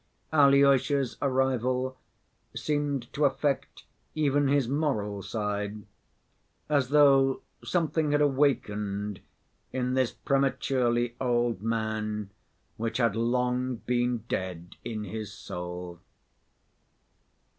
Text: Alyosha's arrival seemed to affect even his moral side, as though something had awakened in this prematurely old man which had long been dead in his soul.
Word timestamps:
Alyosha's 0.33 1.15
arrival 1.21 1.95
seemed 2.55 3.13
to 3.13 3.23
affect 3.25 3.83
even 4.15 4.47
his 4.47 4.67
moral 4.67 5.21
side, 5.21 5.83
as 6.67 6.89
though 6.89 7.43
something 7.63 8.11
had 8.11 8.19
awakened 8.19 9.19
in 9.71 9.93
this 9.93 10.09
prematurely 10.11 11.15
old 11.21 11.61
man 11.61 12.31
which 12.77 12.97
had 12.97 13.15
long 13.15 13.75
been 13.75 14.23
dead 14.27 14.75
in 14.83 15.03
his 15.03 15.31
soul. 15.31 15.99